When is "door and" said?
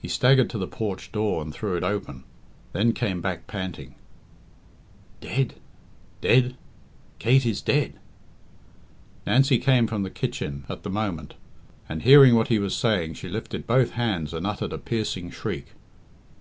1.10-1.52